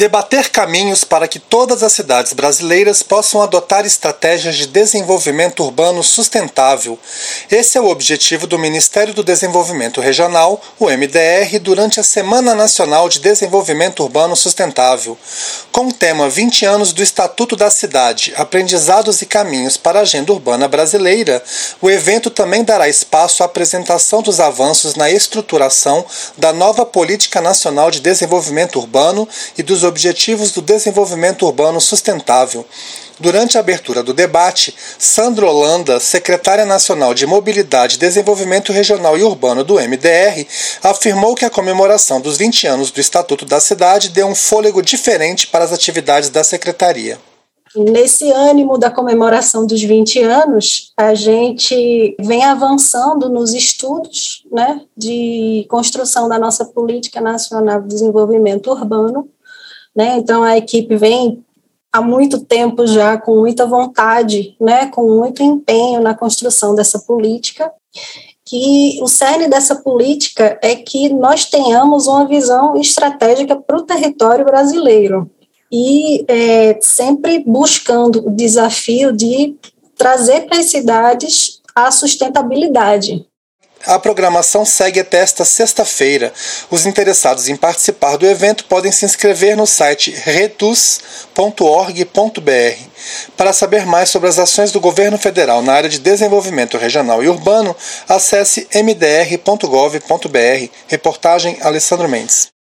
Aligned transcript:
Debater 0.00 0.48
caminhos 0.48 1.04
para 1.04 1.28
que 1.28 1.38
todas 1.38 1.82
as 1.82 1.92
cidades 1.92 2.32
brasileiras 2.32 3.02
possam 3.02 3.42
adotar 3.42 3.84
estratégias 3.84 4.56
de 4.56 4.66
desenvolvimento 4.66 5.62
urbano 5.62 6.02
sustentável. 6.02 6.98
Esse 7.50 7.76
é 7.76 7.82
o 7.82 7.90
objetivo 7.90 8.46
do 8.46 8.58
Ministério 8.58 9.12
do 9.12 9.22
Desenvolvimento 9.22 10.00
Regional, 10.00 10.58
o 10.78 10.86
MDR, 10.86 11.58
durante 11.60 12.00
a 12.00 12.02
Semana 12.02 12.54
Nacional 12.54 13.10
de 13.10 13.20
Desenvolvimento 13.20 14.02
Urbano 14.02 14.34
Sustentável. 14.34 15.18
Com 15.70 15.88
o 15.88 15.92
tema 15.92 16.30
20 16.30 16.64
anos 16.64 16.94
do 16.94 17.02
Estatuto 17.02 17.54
da 17.54 17.68
Cidade, 17.68 18.32
Aprendizados 18.38 19.20
e 19.20 19.26
Caminhos 19.26 19.76
para 19.76 19.98
a 19.98 20.02
Agenda 20.02 20.32
Urbana 20.32 20.66
Brasileira, 20.66 21.42
o 21.78 21.90
evento 21.90 22.30
também 22.30 22.64
dará 22.64 22.88
espaço 22.88 23.42
à 23.42 23.46
apresentação 23.46 24.22
dos 24.22 24.40
avanços 24.40 24.94
na 24.94 25.10
estruturação 25.10 26.02
da 26.38 26.54
nova 26.54 26.86
Política 26.86 27.42
Nacional 27.42 27.90
de 27.90 28.00
Desenvolvimento 28.00 28.78
Urbano 28.78 29.28
e 29.58 29.62
dos 29.62 29.89
Objetivos 29.90 30.52
do 30.52 30.62
Desenvolvimento 30.62 31.44
Urbano 31.44 31.80
Sustentável. 31.80 32.64
Durante 33.18 33.58
a 33.58 33.60
abertura 33.60 34.04
do 34.04 34.14
debate, 34.14 34.72
Sandro 34.96 35.48
Holanda, 35.48 35.98
secretária 35.98 36.64
nacional 36.64 37.12
de 37.12 37.26
Mobilidade, 37.26 37.98
Desenvolvimento 37.98 38.72
Regional 38.72 39.18
e 39.18 39.24
Urbano 39.24 39.64
do 39.64 39.74
MDR, 39.74 40.46
afirmou 40.80 41.34
que 41.34 41.44
a 41.44 41.50
comemoração 41.50 42.20
dos 42.20 42.38
20 42.38 42.68
anos 42.68 42.90
do 42.92 43.00
Estatuto 43.00 43.44
da 43.44 43.58
Cidade 43.58 44.10
deu 44.10 44.28
um 44.28 44.34
fôlego 44.34 44.80
diferente 44.80 45.48
para 45.48 45.64
as 45.64 45.72
atividades 45.72 46.30
da 46.30 46.44
secretaria. 46.44 47.18
Nesse 47.76 48.30
ânimo 48.32 48.78
da 48.78 48.90
comemoração 48.90 49.66
dos 49.66 49.80
20 49.80 50.22
anos, 50.22 50.92
a 50.96 51.14
gente 51.14 52.16
vem 52.20 52.44
avançando 52.44 53.28
nos 53.28 53.54
estudos 53.54 54.44
né, 54.50 54.80
de 54.96 55.66
construção 55.68 56.28
da 56.28 56.38
nossa 56.38 56.64
Política 56.64 57.20
Nacional 57.20 57.82
de 57.82 57.88
Desenvolvimento 57.88 58.70
Urbano, 58.70 59.28
né? 59.94 60.16
Então 60.18 60.42
a 60.42 60.56
equipe 60.56 60.96
vem 60.96 61.44
há 61.92 62.00
muito 62.00 62.40
tempo 62.44 62.86
já 62.86 63.18
com 63.18 63.36
muita 63.36 63.66
vontade, 63.66 64.54
né, 64.60 64.86
com 64.86 65.02
muito 65.02 65.42
empenho 65.42 66.00
na 66.00 66.14
construção 66.14 66.74
dessa 66.74 67.00
política, 67.00 67.72
que 68.44 68.98
o 69.02 69.08
cerne 69.08 69.48
dessa 69.48 69.76
política 69.76 70.58
é 70.62 70.74
que 70.74 71.08
nós 71.08 71.44
tenhamos 71.44 72.06
uma 72.06 72.26
visão 72.26 72.76
estratégica 72.76 73.56
para 73.56 73.76
o 73.76 73.82
território 73.82 74.44
brasileiro. 74.44 75.30
E 75.70 76.24
é, 76.26 76.78
sempre 76.80 77.44
buscando 77.46 78.26
o 78.26 78.30
desafio 78.30 79.12
de 79.12 79.54
trazer 79.96 80.46
para 80.46 80.58
as 80.58 80.66
cidades 80.66 81.60
a 81.74 81.90
sustentabilidade, 81.92 83.24
a 83.86 83.98
programação 83.98 84.64
segue 84.64 85.00
até 85.00 85.18
esta 85.18 85.44
sexta-feira. 85.44 86.32
Os 86.70 86.86
interessados 86.86 87.48
em 87.48 87.56
participar 87.56 88.16
do 88.16 88.26
evento 88.26 88.64
podem 88.64 88.92
se 88.92 89.04
inscrever 89.04 89.56
no 89.56 89.66
site 89.66 90.10
retus.org.br. 90.10 91.00
Para 93.36 93.52
saber 93.52 93.86
mais 93.86 94.10
sobre 94.10 94.28
as 94.28 94.38
ações 94.38 94.72
do 94.72 94.80
governo 94.80 95.18
federal 95.18 95.62
na 95.62 95.72
área 95.72 95.88
de 95.88 95.98
desenvolvimento 95.98 96.76
regional 96.76 97.22
e 97.22 97.28
urbano, 97.28 97.74
acesse 98.08 98.68
mdr.gov.br. 98.72 100.68
Reportagem 100.86 101.56
Alessandro 101.62 102.08
Mendes. 102.08 102.59